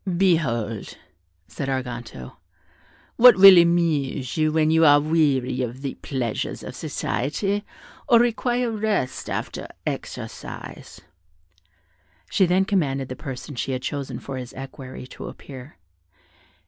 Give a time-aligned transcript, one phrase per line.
[0.17, 0.97] "Behold,"
[1.47, 2.37] said Arganto,
[3.17, 7.63] "what will amuse you when you are weary of the pleasures of society,
[8.09, 11.01] or require rest after exercise."
[12.31, 15.77] She then commanded the person she had chosen for his equerry to appear.